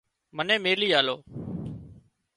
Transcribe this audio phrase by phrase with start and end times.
[0.37, 1.15] منين ميلي آلو